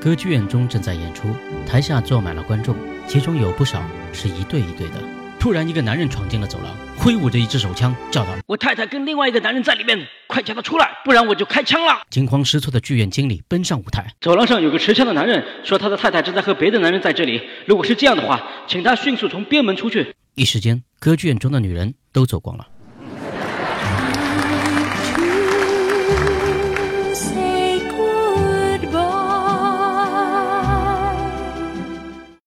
[0.00, 1.28] 歌剧院中正在演出，
[1.66, 2.74] 台下坐满了观众，
[3.06, 3.82] 其中有不少
[4.14, 4.94] 是一对一对的。
[5.38, 17.42] 突然，一个男人闯进了走廊，挥舞着一支手枪，叫道：“我太太跟另外一个男人在里面，快叫他出来，不然我就开枪了！”惊慌失措的剧院经理奔上舞台，走廊上有个持枪的男人，说他的太太正在和别的男人在这里。
[17.66, 20.14] 如果是这样的话，请他迅速从边门出去。
[20.34, 22.66] 一时间，歌剧院中的女人都走光了。